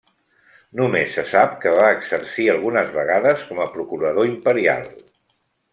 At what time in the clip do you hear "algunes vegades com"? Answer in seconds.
2.55-3.65